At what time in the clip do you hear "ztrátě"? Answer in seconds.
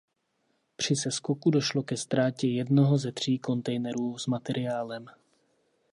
1.97-2.47